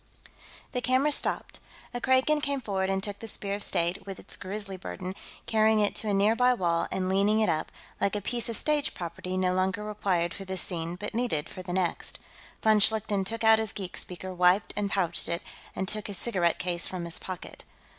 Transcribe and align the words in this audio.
The 0.71 0.81
camera 0.81 1.11
stopped. 1.11 1.59
A 1.93 2.01
Kragan 2.01 2.41
came 2.41 2.59
forward 2.59 2.89
and 2.89 3.03
took 3.03 3.19
the 3.19 3.27
Spear 3.27 3.53
of 3.53 3.61
State, 3.61 4.03
with 4.07 4.17
its 4.17 4.35
grisly 4.35 4.75
burden, 4.75 5.13
carrying 5.45 5.79
it 5.79 5.93
to 5.97 6.09
a 6.09 6.13
nearby 6.15 6.55
wall 6.55 6.87
and 6.91 7.07
leaning 7.07 7.39
it 7.39 7.49
up, 7.49 7.71
like 7.99 8.15
a 8.15 8.19
piece 8.21 8.49
of 8.49 8.57
stage 8.57 8.95
property 8.95 9.37
no 9.37 9.53
longer 9.53 9.83
required 9.83 10.33
for 10.33 10.43
this 10.43 10.63
scene 10.63 10.95
but 10.95 11.13
needed 11.13 11.49
for 11.49 11.61
the 11.61 11.71
next. 11.71 12.17
Von 12.63 12.79
Schlichten 12.79 13.23
took 13.23 13.43
out 13.43 13.59
his 13.59 13.71
geek 13.73 13.95
speaker, 13.95 14.33
wiped 14.33 14.73
and 14.75 14.89
pouched 14.89 15.29
it, 15.29 15.43
and 15.75 15.87
took 15.87 16.07
his 16.07 16.17
cigarette 16.17 16.57
case 16.57 16.87
from 16.87 17.05
his 17.05 17.19
pocket. 17.19 17.63